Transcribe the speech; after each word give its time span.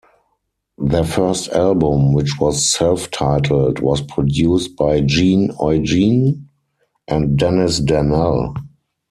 Their 0.79 1.03
first 1.03 1.49
album, 1.49 2.13
which 2.13 2.39
was 2.39 2.65
self-titled, 2.73 3.77
was 3.81 4.01
produced 4.01 4.75
by 4.75 5.01
Gene 5.01 5.51
Eugene 5.61 6.49
and 7.07 7.37
Dennis 7.37 7.79
Danell. 7.81 8.55